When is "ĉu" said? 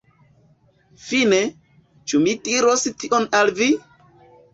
2.13-2.21